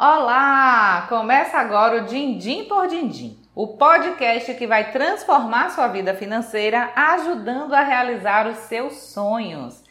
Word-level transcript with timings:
Olá! 0.00 1.06
Começa 1.08 1.58
agora 1.58 2.00
o 2.00 2.04
Dindim 2.04 2.66
por 2.66 2.86
Dindim, 2.86 3.36
o 3.52 3.66
podcast 3.76 4.54
que 4.54 4.64
vai 4.64 4.92
transformar 4.92 5.70
sua 5.70 5.88
vida 5.88 6.14
financeira 6.14 6.92
ajudando 6.94 7.74
a 7.74 7.82
realizar 7.82 8.46
os 8.46 8.58
seus 8.58 8.92
sonhos. 8.92 9.82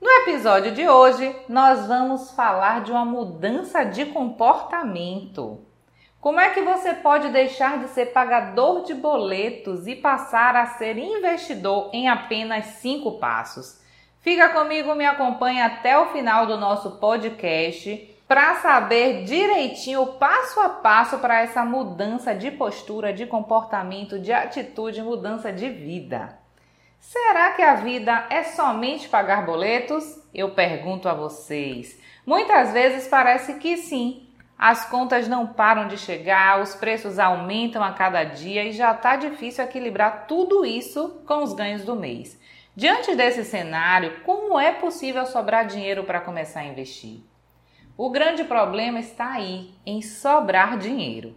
No 0.00 0.08
episódio 0.22 0.72
de 0.72 0.88
hoje, 0.88 1.36
nós 1.50 1.86
vamos 1.86 2.30
falar 2.30 2.80
de 2.80 2.92
uma 2.92 3.04
mudança 3.04 3.84
de 3.84 4.06
comportamento. 4.06 5.60
Como 6.18 6.40
é 6.40 6.48
que 6.48 6.62
você 6.62 6.94
pode 6.94 7.28
deixar 7.28 7.78
de 7.78 7.88
ser 7.88 8.06
pagador 8.06 8.84
de 8.84 8.94
boletos 8.94 9.86
e 9.86 9.94
passar 9.94 10.56
a 10.56 10.64
ser 10.64 10.96
investidor 10.96 11.90
em 11.92 12.08
apenas 12.08 12.64
cinco 12.80 13.18
passos? 13.18 13.82
Fica 14.18 14.48
comigo, 14.48 14.94
me 14.94 15.04
acompanha 15.04 15.66
até 15.66 15.98
o 15.98 16.06
final 16.06 16.46
do 16.46 16.56
nosso 16.56 16.92
podcast 16.92 18.11
para 18.32 18.54
saber 18.54 19.24
direitinho 19.24 20.06
passo 20.14 20.58
a 20.58 20.70
passo 20.70 21.18
para 21.18 21.42
essa 21.42 21.66
mudança 21.66 22.34
de 22.34 22.50
postura, 22.50 23.12
de 23.12 23.26
comportamento, 23.26 24.18
de 24.18 24.32
atitude, 24.32 25.02
mudança 25.02 25.52
de 25.52 25.68
vida. 25.68 26.38
Será 26.98 27.50
que 27.50 27.60
a 27.60 27.74
vida 27.74 28.24
é 28.30 28.42
somente 28.42 29.06
pagar 29.06 29.44
boletos? 29.44 30.18
Eu 30.32 30.52
pergunto 30.52 31.10
a 31.10 31.12
vocês. 31.12 32.00
Muitas 32.24 32.72
vezes 32.72 33.06
parece 33.06 33.58
que 33.58 33.76
sim. 33.76 34.26
As 34.56 34.88
contas 34.88 35.28
não 35.28 35.48
param 35.48 35.86
de 35.86 35.98
chegar, 35.98 36.62
os 36.62 36.74
preços 36.74 37.18
aumentam 37.18 37.84
a 37.84 37.92
cada 37.92 38.24
dia 38.24 38.64
e 38.64 38.72
já 38.72 38.92
está 38.92 39.14
difícil 39.14 39.62
equilibrar 39.62 40.26
tudo 40.26 40.64
isso 40.64 41.22
com 41.26 41.42
os 41.42 41.52
ganhos 41.52 41.84
do 41.84 41.94
mês. 41.94 42.40
Diante 42.74 43.14
desse 43.14 43.44
cenário, 43.44 44.20
como 44.24 44.58
é 44.58 44.72
possível 44.72 45.26
sobrar 45.26 45.66
dinheiro 45.66 46.04
para 46.04 46.18
começar 46.18 46.60
a 46.60 46.64
investir? 46.64 47.30
O 47.96 48.10
grande 48.10 48.44
problema 48.44 48.98
está 48.98 49.32
aí, 49.32 49.74
em 49.84 50.00
sobrar 50.00 50.78
dinheiro. 50.78 51.36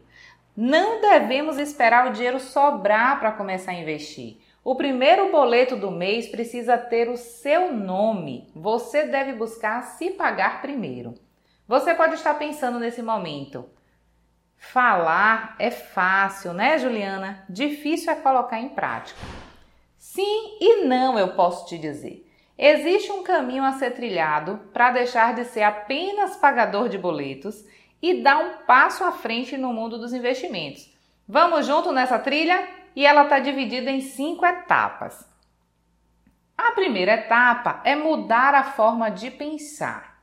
Não 0.56 1.02
devemos 1.02 1.58
esperar 1.58 2.08
o 2.08 2.14
dinheiro 2.14 2.40
sobrar 2.40 3.20
para 3.20 3.34
começar 3.34 3.72
a 3.72 3.76
investir. 3.76 4.38
O 4.64 4.74
primeiro 4.74 5.32
boleto 5.32 5.76
do 5.76 5.92
mês 5.92 6.28
precisa 6.28 6.78
ter 6.78 7.10
o 7.10 7.18
seu 7.18 7.74
nome. 7.74 8.50
Você 8.56 9.04
deve 9.04 9.34
buscar 9.34 9.82
se 9.84 10.12
pagar 10.12 10.62
primeiro. 10.62 11.14
Você 11.68 11.94
pode 11.94 12.16
estar 12.16 12.34
pensando 12.36 12.80
nesse 12.80 13.02
momento: 13.04 13.70
falar 14.58 15.56
é 15.60 15.70
fácil, 15.70 16.54
né, 16.54 16.80
Juliana? 16.80 17.44
Difícil 17.50 18.12
é 18.12 18.16
colocar 18.16 18.60
em 18.60 18.70
prática. 18.70 19.20
Sim 19.98 20.58
e 20.62 20.86
não, 20.86 21.20
eu 21.20 21.36
posso 21.36 21.68
te 21.68 21.78
dizer. 21.78 22.26
Existe 22.58 23.12
um 23.12 23.22
caminho 23.22 23.64
a 23.64 23.74
ser 23.74 23.92
trilhado 23.92 24.60
para 24.72 24.92
deixar 24.92 25.34
de 25.36 25.44
ser 25.46 25.64
apenas 25.64 26.38
pagador 26.38 26.88
de 26.88 26.98
boletos 26.98 27.66
e 28.02 28.22
dar 28.22 28.38
um 28.38 28.66
passo 28.66 29.04
à 29.04 29.12
frente 29.12 29.58
no 29.58 29.74
mundo 29.74 29.98
dos 29.98 30.14
investimentos. 30.14 30.90
Vamos 31.28 31.66
junto 31.66 31.92
nessa 31.92 32.18
trilha? 32.18 32.68
E 32.96 33.06
ela 33.06 33.24
está 33.24 33.40
dividida 33.40 33.92
em 33.92 34.00
cinco 34.00 34.46
etapas. 34.46 35.28
A 36.58 36.72
primeira 36.72 37.16
etapa 37.16 37.82
é 37.84 37.94
mudar 37.96 38.56
a 38.56 38.64
forma 38.64 39.10
de 39.10 39.30
pensar. 39.30 40.18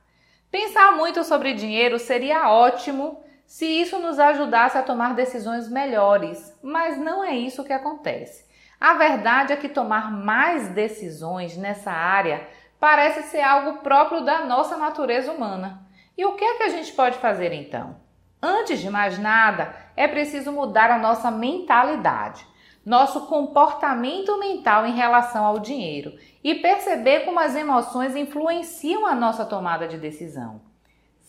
Pensar 0.49 0.93
muito 0.93 1.23
sobre 1.23 1.53
dinheiro 1.53 1.99
seria 1.99 2.49
ótimo 2.49 3.23
se 3.45 3.65
isso 3.65 3.99
nos 3.99 4.17
ajudasse 4.17 4.77
a 4.77 4.83
tomar 4.83 5.13
decisões 5.13 5.69
melhores, 5.69 6.57
mas 6.63 6.97
não 6.97 7.23
é 7.23 7.35
isso 7.35 7.63
que 7.63 7.73
acontece. 7.73 8.51
A 8.83 8.95
verdade 8.95 9.53
é 9.53 9.55
que 9.55 9.69
tomar 9.69 10.11
mais 10.11 10.67
decisões 10.67 11.55
nessa 11.55 11.89
área 11.89 12.45
parece 12.81 13.23
ser 13.29 13.39
algo 13.39 13.77
próprio 13.77 14.25
da 14.25 14.43
nossa 14.43 14.75
natureza 14.75 15.31
humana. 15.31 15.87
E 16.17 16.25
o 16.25 16.33
que 16.33 16.43
é 16.43 16.57
que 16.57 16.63
a 16.63 16.67
gente 16.67 16.91
pode 16.91 17.17
fazer 17.17 17.53
então? 17.53 17.95
Antes 18.41 18.81
de 18.81 18.89
mais 18.89 19.17
nada, 19.17 19.73
é 19.95 20.05
preciso 20.05 20.51
mudar 20.51 20.91
a 20.91 20.97
nossa 20.97 21.31
mentalidade, 21.31 22.45
nosso 22.85 23.25
comportamento 23.27 24.37
mental 24.37 24.85
em 24.85 24.95
relação 24.95 25.45
ao 25.45 25.59
dinheiro 25.59 26.19
e 26.43 26.55
perceber 26.55 27.21
como 27.21 27.39
as 27.39 27.55
emoções 27.55 28.17
influenciam 28.17 29.05
a 29.05 29.15
nossa 29.15 29.45
tomada 29.45 29.87
de 29.87 29.97
decisão. 29.97 30.59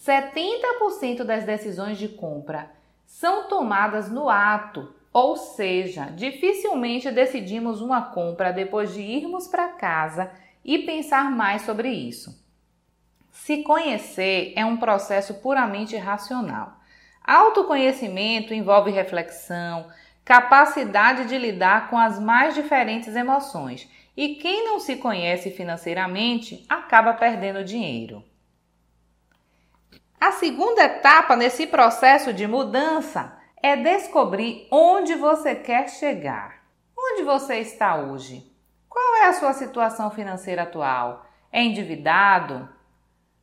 70% 0.05 1.23
das 1.23 1.45
decisões 1.45 1.99
de 1.99 2.09
compra 2.09 2.73
são 3.07 3.47
tomadas 3.47 4.11
no 4.11 4.29
ato 4.29 4.93
ou 5.15 5.37
seja, 5.37 6.07
dificilmente 6.07 7.09
decidimos 7.09 7.81
uma 7.81 8.03
compra 8.03 8.53
depois 8.53 8.93
de 8.93 9.01
irmos 9.01 9.47
para 9.47 9.69
casa 9.69 10.29
e 10.65 10.81
pensar 10.81 11.31
mais 11.31 11.63
sobre 11.63 11.89
isso. 11.89 12.45
Se 13.31 13.63
conhecer 13.63 14.53
é 14.57 14.65
um 14.67 14.77
processo 14.77 15.35
puramente 15.35 15.97
racional. 15.97 16.81
Autoconhecimento 17.23 18.53
envolve 18.53 18.91
reflexão, 18.91 19.87
capacidade 20.25 21.27
de 21.27 21.39
lidar 21.39 21.89
com 21.91 21.97
as 21.97 22.19
mais 22.19 22.53
diferentes 22.53 23.15
emoções, 23.15 23.89
e 24.17 24.35
quem 24.35 24.65
não 24.65 24.81
se 24.81 24.97
conhece 24.97 25.53
financeiramente 25.53 26.67
acaba 26.69 27.15
perdendo 27.15 27.63
dinheiro. 27.63 28.25
A 30.21 30.33
segunda 30.33 30.83
etapa 30.83 31.37
nesse 31.37 31.69
processo 31.69 32.33
de 32.33 32.49
mudança 32.49 33.44
é 33.65 33.77
descobrir 33.77 34.69
onde 34.71 35.15
você 35.15 35.55
quer 35.55 35.89
chegar. 35.89 36.63
Onde 36.95 37.23
você 37.23 37.61
está 37.61 37.97
hoje? 37.97 38.45
Qual 38.91 39.17
é 39.17 39.29
a 39.29 39.33
sua 39.33 39.55
situação 39.55 40.11
financeira 40.11 40.65
atual? 40.65 41.25
É 41.51 41.63
endividado? 41.63 42.69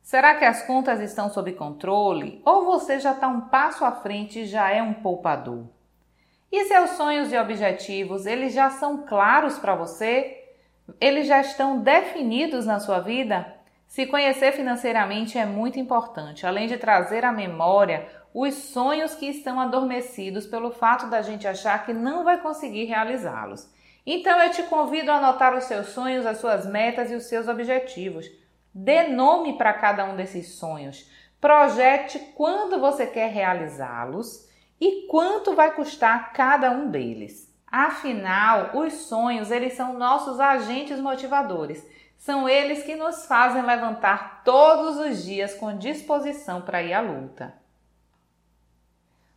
Será 0.00 0.36
que 0.36 0.44
as 0.44 0.62
contas 0.62 1.00
estão 1.00 1.28
sob 1.28 1.50
controle? 1.54 2.40
Ou 2.44 2.64
você 2.64 3.00
já 3.00 3.10
está 3.10 3.26
um 3.26 3.40
passo 3.40 3.84
à 3.84 3.90
frente 3.90 4.42
e 4.42 4.46
já 4.46 4.70
é 4.70 4.80
um 4.80 4.94
poupador? 4.94 5.66
E 6.52 6.66
seus 6.66 6.90
sonhos 6.90 7.32
e 7.32 7.36
objetivos, 7.36 8.24
eles 8.24 8.54
já 8.54 8.70
são 8.70 9.04
claros 9.04 9.58
para 9.58 9.74
você? 9.74 10.40
Eles 11.00 11.26
já 11.26 11.40
estão 11.40 11.80
definidos 11.80 12.64
na 12.64 12.78
sua 12.78 13.00
vida? 13.00 13.56
Se 13.88 14.06
conhecer 14.06 14.52
financeiramente 14.52 15.36
é 15.36 15.44
muito 15.44 15.80
importante, 15.80 16.46
além 16.46 16.68
de 16.68 16.78
trazer 16.78 17.24
à 17.24 17.32
memória 17.32 18.08
os 18.34 18.54
sonhos 18.54 19.14
que 19.14 19.26
estão 19.26 19.60
adormecidos 19.60 20.46
pelo 20.46 20.70
fato 20.70 21.08
da 21.08 21.20
gente 21.20 21.46
achar 21.46 21.84
que 21.84 21.92
não 21.92 22.24
vai 22.24 22.40
conseguir 22.40 22.84
realizá-los. 22.84 23.70
Então 24.06 24.38
eu 24.40 24.50
te 24.50 24.62
convido 24.64 25.10
a 25.10 25.16
anotar 25.16 25.56
os 25.56 25.64
seus 25.64 25.88
sonhos, 25.88 26.26
as 26.26 26.38
suas 26.38 26.66
metas 26.66 27.10
e 27.10 27.14
os 27.14 27.24
seus 27.24 27.46
objetivos. 27.46 28.26
Dê 28.74 29.08
nome 29.08 29.58
para 29.58 29.72
cada 29.72 30.04
um 30.04 30.16
desses 30.16 30.54
sonhos. 30.54 31.08
Projete 31.40 32.18
quando 32.34 32.80
você 32.80 33.06
quer 33.06 33.30
realizá-los 33.30 34.48
e 34.80 35.06
quanto 35.08 35.54
vai 35.54 35.74
custar 35.74 36.32
cada 36.32 36.70
um 36.70 36.90
deles. 36.90 37.52
Afinal, 37.66 38.70
os 38.74 38.92
sonhos, 38.92 39.50
eles 39.50 39.74
são 39.74 39.98
nossos 39.98 40.40
agentes 40.40 40.98
motivadores. 40.98 41.86
São 42.18 42.48
eles 42.48 42.82
que 42.82 42.94
nos 42.94 43.26
fazem 43.26 43.62
levantar 43.62 44.42
todos 44.44 44.98
os 44.98 45.24
dias 45.24 45.54
com 45.54 45.76
disposição 45.76 46.62
para 46.62 46.82
ir 46.82 46.92
à 46.92 47.00
luta. 47.00 47.61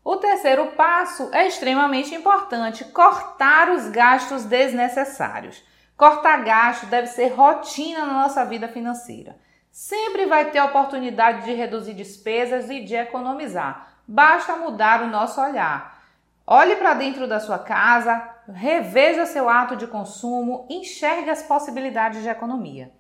O 0.05 0.17
terceiro 0.17 0.67
passo 0.73 1.31
é 1.33 1.47
extremamente 1.47 2.13
importante: 2.13 2.85
cortar 2.85 3.71
os 3.71 3.89
gastos 3.89 4.45
desnecessários. 4.45 5.63
Cortar 5.97 6.43
gastos 6.43 6.89
deve 6.89 7.07
ser 7.07 7.29
rotina 7.29 8.05
na 8.05 8.13
nossa 8.13 8.45
vida 8.45 8.67
financeira. 8.67 9.35
Sempre 9.71 10.27
vai 10.27 10.51
ter 10.51 10.61
oportunidade 10.61 11.45
de 11.45 11.53
reduzir 11.55 11.95
despesas 11.95 12.69
e 12.69 12.81
de 12.81 12.94
economizar. 12.94 13.95
Basta 14.07 14.55
mudar 14.55 15.01
o 15.01 15.07
nosso 15.07 15.41
olhar. 15.41 15.99
Olhe 16.45 16.75
para 16.75 16.94
dentro 16.94 17.27
da 17.27 17.39
sua 17.39 17.57
casa, 17.57 18.29
reveja 18.47 19.25
seu 19.25 19.49
ato 19.49 19.75
de 19.75 19.88
consumo, 19.88 20.67
enxergue 20.69 21.31
as 21.31 21.41
possibilidades 21.41 22.21
de 22.21 22.29
economia. 22.29 22.91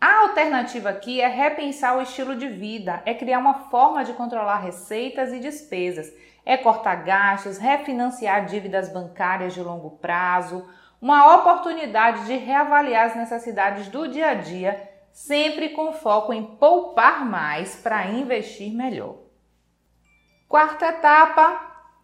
A 0.00 0.20
alternativa 0.20 0.90
aqui 0.90 1.20
é 1.20 1.26
repensar 1.26 1.96
o 1.96 2.02
estilo 2.02 2.36
de 2.36 2.46
vida, 2.46 3.02
é 3.04 3.12
criar 3.12 3.40
uma 3.40 3.70
forma 3.70 4.04
de 4.04 4.12
controlar 4.12 4.58
receitas 4.58 5.32
e 5.32 5.40
despesas 5.40 6.12
é 6.44 6.56
cortar 6.56 6.96
gastos, 7.04 7.58
refinanciar 7.58 8.44
dívidas 8.46 8.92
bancárias 8.92 9.54
de 9.54 9.62
longo 9.62 9.92
prazo, 9.98 10.68
uma 11.00 11.36
oportunidade 11.36 12.26
de 12.26 12.36
reavaliar 12.36 13.06
as 13.06 13.16
necessidades 13.16 13.88
do 13.88 14.08
dia 14.08 14.28
a 14.30 14.34
dia, 14.34 14.90
sempre 15.12 15.70
com 15.70 15.92
foco 15.92 16.32
em 16.32 16.56
poupar 16.56 17.24
mais 17.24 17.76
para 17.76 18.06
investir 18.06 18.74
melhor. 18.74 19.16
Quarta 20.48 20.86
etapa: 20.86 21.60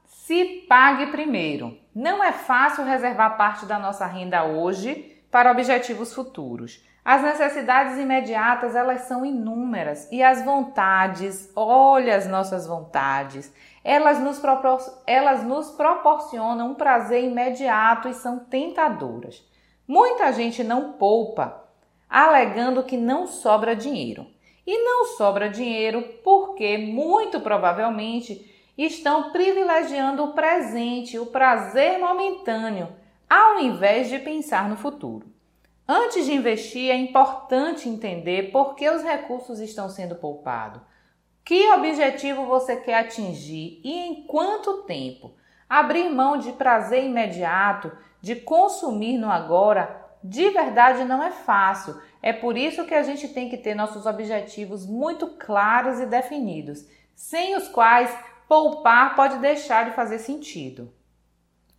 se 0.07 0.67
pague 0.69 1.07
primeiro. 1.07 1.79
Não 1.95 2.23
é 2.23 2.33
fácil 2.33 2.85
reservar 2.85 3.37
parte 3.37 3.67
da 3.67 3.79
nossa 3.79 4.07
renda 4.07 4.45
hoje 4.45 5.23
para 5.31 5.51
objetivos 5.51 6.15
futuros. 6.15 6.85
As 7.05 7.23
necessidades 7.23 7.99
imediatas, 7.99 8.77
elas 8.77 9.03
são 9.03 9.25
inúmeras 9.25 10.09
e 10.13 10.23
as 10.23 10.45
vontades, 10.45 11.51
olha 11.57 12.15
as 12.15 12.27
nossas 12.27 12.67
vontades, 12.67 13.53
elas 13.83 14.19
nos, 14.21 14.39
propor 14.39 14.79
elas 15.07 15.43
nos 15.43 15.71
proporcionam 15.71 16.73
um 16.73 16.75
prazer 16.75 17.25
imediato 17.25 18.09
e 18.09 18.15
são 18.15 18.39
tentadoras. 18.39 19.45
Muita 19.87 20.33
gente 20.33 20.63
não 20.63 20.93
poupa, 20.93 21.65
alegando 22.09 22.85
que 22.85 22.97
não 22.97 23.27
sobra 23.27 23.75
dinheiro. 23.75 24.27
E 24.67 24.85
não 24.85 25.07
sobra 25.17 25.49
dinheiro 25.49 26.03
porque, 26.23 26.79
muito 26.79 27.41
provavelmente, 27.41 28.49
estão 28.77 29.33
privilegiando 29.33 30.25
o 30.25 30.33
presente, 30.33 31.19
o 31.19 31.27
prazer 31.27 31.99
momentâneo, 31.99 32.89
ao 33.29 33.59
invés 33.59 34.09
de 34.09 34.19
pensar 34.19 34.69
no 34.69 34.77
futuro. 34.77 35.27
Antes 35.89 36.25
de 36.25 36.33
investir, 36.33 36.91
é 36.91 36.95
importante 36.95 37.89
entender 37.89 38.53
por 38.53 38.77
que 38.77 38.89
os 38.89 39.03
recursos 39.03 39.59
estão 39.59 39.89
sendo 39.89 40.15
poupados. 40.15 40.83
Que 41.51 41.69
objetivo 41.73 42.47
você 42.47 42.77
quer 42.77 42.95
atingir 42.95 43.81
e 43.83 43.93
em 43.93 44.23
quanto 44.23 44.85
tempo? 44.85 45.35
Abrir 45.69 46.09
mão 46.09 46.37
de 46.37 46.53
prazer 46.53 47.03
imediato, 47.03 47.91
de 48.23 48.37
consumir 48.37 49.19
no 49.19 49.29
agora, 49.29 50.01
de 50.23 50.49
verdade 50.51 51.05
não 51.05 51.21
é 51.21 51.33
fácil. 51.33 52.01
É 52.23 52.33
por 52.33 52.57
isso 52.57 52.85
que 52.85 52.95
a 52.95 53.03
gente 53.03 53.27
tem 53.27 53.49
que 53.49 53.57
ter 53.57 53.75
nossos 53.75 54.07
objetivos 54.07 54.87
muito 54.87 55.27
claros 55.27 55.99
e 55.99 56.07
definidos, 56.07 56.87
sem 57.17 57.57
os 57.57 57.67
quais 57.67 58.17
poupar 58.47 59.17
pode 59.17 59.39
deixar 59.39 59.87
de 59.87 59.97
fazer 59.97 60.21
sentido. 60.21 60.95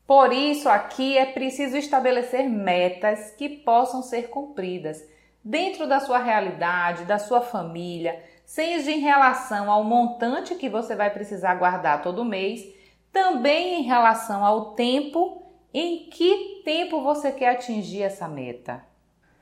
Por 0.06 0.34
isso, 0.34 0.68
aqui 0.68 1.18
é 1.18 1.28
preciso 1.28 1.78
estabelecer 1.78 2.44
metas 2.50 3.32
que 3.38 3.48
possam 3.48 4.04
ser 4.04 4.24
cumpridas 4.24 5.02
dentro 5.42 5.88
da 5.88 6.02
sua 6.02 6.20
realidade, 6.20 7.06
da 7.06 7.18
sua 7.18 7.40
família, 7.40 8.22
seja 8.52 8.92
em 8.92 9.00
relação 9.00 9.72
ao 9.72 9.82
montante 9.82 10.56
que 10.56 10.68
você 10.68 10.94
vai 10.94 11.10
precisar 11.10 11.56
guardar 11.56 12.02
todo 12.02 12.26
mês, 12.26 12.68
também 13.10 13.80
em 13.80 13.84
relação 13.84 14.44
ao 14.44 14.74
tempo, 14.74 15.42
em 15.74 16.10
que 16.10 16.62
tempo 16.66 17.02
você 17.02 17.32
quer 17.32 17.52
atingir 17.52 18.02
essa 18.02 18.28
meta. 18.28 18.84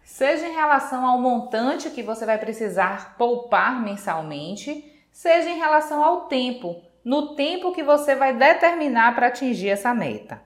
Seja 0.04 0.48
em 0.48 0.54
relação 0.54 1.04
ao 1.04 1.20
montante 1.20 1.90
que 1.90 2.04
você 2.04 2.24
vai 2.24 2.38
precisar 2.38 3.16
poupar 3.18 3.82
mensalmente, 3.82 4.86
seja 5.12 5.50
em 5.50 5.58
relação 5.58 6.04
ao 6.04 6.28
tempo, 6.28 6.80
no 7.04 7.34
tempo 7.34 7.72
que 7.72 7.82
você 7.82 8.14
vai 8.14 8.32
determinar 8.36 9.16
para 9.16 9.26
atingir 9.30 9.70
essa 9.70 9.92
meta. 9.92 10.40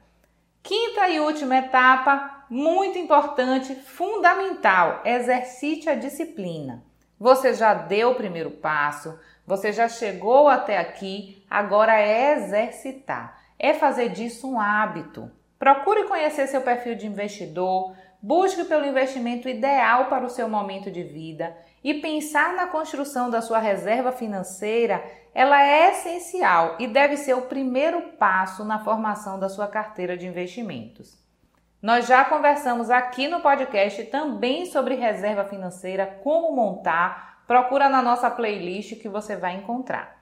Quinta 0.62 1.10
e 1.10 1.20
última 1.20 1.58
etapa, 1.58 2.46
muito 2.50 2.98
importante, 2.98 3.76
fundamental: 3.76 5.02
exercite 5.04 5.90
a 5.90 5.96
disciplina. 5.96 6.93
Você 7.24 7.54
já 7.54 7.74
deu 7.74 8.12
o 8.12 8.16
primeiro 8.16 8.52
passo, 8.52 9.18
você 9.48 9.72
já 9.72 9.88
chegou 9.88 10.50
até 10.50 10.78
aqui, 10.78 11.42
agora 11.50 11.98
é 11.98 12.34
exercitar, 12.34 13.42
é 13.58 13.74
fazer 13.74 14.10
disso 14.10 14.46
um 14.46 14.60
hábito. 14.60 15.32
Procure 15.58 16.04
conhecer 16.04 16.48
seu 16.48 16.60
perfil 16.60 16.96
de 16.96 17.08
investidor, 17.08 17.96
busque 18.22 18.66
pelo 18.66 18.86
investimento 18.86 19.48
ideal 19.48 20.08
para 20.08 20.26
o 20.26 20.30
seu 20.30 20.50
momento 20.50 20.92
de 20.92 21.02
vida 21.02 21.56
e 21.82 21.94
pensar 21.94 22.58
na 22.58 22.68
construção 22.68 23.30
da 23.30 23.42
sua 23.42 23.60
reserva 23.60 24.12
financeira 24.12 25.02
ela 25.34 25.66
é 25.66 25.92
essencial 25.92 26.76
e 26.78 26.88
deve 26.88 27.16
ser 27.16 27.36
o 27.36 27.44
primeiro 27.44 28.02
passo 28.20 28.66
na 28.66 28.84
formação 28.84 29.40
da 29.40 29.48
sua 29.48 29.70
carteira 29.70 30.18
de 30.18 30.28
investimentos. 30.28 31.24
Nós 31.84 32.08
já 32.08 32.24
conversamos 32.24 32.90
aqui 32.90 33.28
no 33.28 33.42
podcast 33.42 34.06
também 34.06 34.66
sobre 34.66 34.96
reserva 34.96 35.44
financeira, 35.44 36.18
como 36.24 36.56
montar. 36.56 37.44
Procura 37.46 37.90
na 37.90 38.02
nossa 38.02 38.32
playlist 38.32 39.02
que 39.02 39.10
você 39.10 39.36
vai 39.36 39.58
encontrar. 39.58 40.18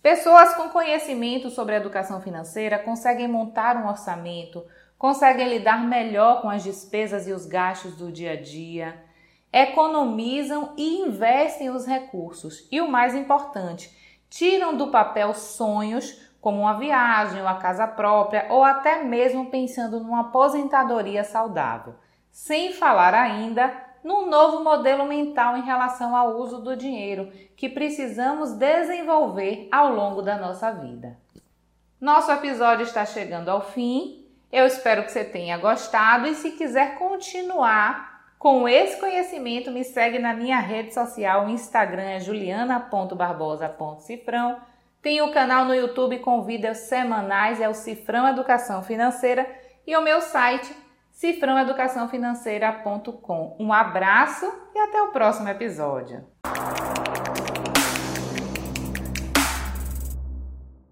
Pessoas 0.00 0.54
com 0.54 0.70
conhecimento 0.70 1.50
sobre 1.50 1.74
educação 1.74 2.22
financeira 2.22 2.78
conseguem 2.78 3.28
montar 3.28 3.76
um 3.76 3.86
orçamento, 3.86 4.64
conseguem 4.96 5.50
lidar 5.50 5.84
melhor 5.86 6.40
com 6.40 6.48
as 6.48 6.64
despesas 6.64 7.28
e 7.28 7.32
os 7.32 7.44
gastos 7.44 7.94
do 7.98 8.10
dia 8.10 8.32
a 8.32 8.40
dia 8.40 9.04
economizam 9.52 10.72
e 10.78 11.02
investem 11.02 11.68
os 11.68 11.84
recursos. 11.84 12.66
E 12.72 12.80
o 12.80 12.88
mais 12.88 13.14
importante, 13.14 13.94
tiram 14.30 14.74
do 14.74 14.90
papel 14.90 15.34
sonhos 15.34 16.31
como 16.42 16.60
uma 16.62 16.74
viagem, 16.74 17.40
uma 17.40 17.54
casa 17.54 17.86
própria 17.86 18.46
ou 18.50 18.62
até 18.64 19.04
mesmo 19.04 19.46
pensando 19.46 20.00
numa 20.00 20.22
aposentadoria 20.22 21.22
saudável. 21.22 21.94
Sem 22.32 22.72
falar 22.72 23.14
ainda 23.14 23.72
num 24.02 24.28
novo 24.28 24.64
modelo 24.64 25.06
mental 25.06 25.56
em 25.56 25.62
relação 25.62 26.16
ao 26.16 26.36
uso 26.36 26.60
do 26.60 26.76
dinheiro 26.76 27.30
que 27.56 27.68
precisamos 27.68 28.54
desenvolver 28.54 29.68
ao 29.70 29.94
longo 29.94 30.20
da 30.20 30.36
nossa 30.36 30.72
vida. 30.72 31.16
Nosso 32.00 32.32
episódio 32.32 32.82
está 32.82 33.06
chegando 33.06 33.48
ao 33.48 33.60
fim. 33.60 34.26
Eu 34.50 34.66
espero 34.66 35.04
que 35.04 35.12
você 35.12 35.22
tenha 35.22 35.56
gostado 35.58 36.26
e 36.26 36.34
se 36.34 36.50
quiser 36.50 36.98
continuar 36.98 38.10
com 38.36 38.68
esse 38.68 38.98
conhecimento, 38.98 39.70
me 39.70 39.84
segue 39.84 40.18
na 40.18 40.34
minha 40.34 40.58
rede 40.58 40.92
social, 40.92 41.46
o 41.46 41.50
Instagram 41.50 42.02
é 42.02 42.18
juliana.barbosa.cifrão. 42.18 44.71
Tem 45.02 45.20
o 45.20 45.32
canal 45.32 45.64
no 45.64 45.74
YouTube 45.74 46.20
com 46.20 46.44
vídeos 46.44 46.78
semanais, 46.78 47.60
é 47.60 47.68
o 47.68 47.74
Cifrão 47.74 48.28
Educação 48.28 48.84
Financeira 48.84 49.44
e 49.84 49.96
o 49.96 50.00
meu 50.00 50.20
site 50.20 50.72
cifrãoeducaçãofinanceira.com. 51.10 53.56
Um 53.58 53.72
abraço 53.72 54.46
e 54.72 54.78
até 54.78 55.02
o 55.02 55.10
próximo 55.10 55.48
episódio. 55.48 56.24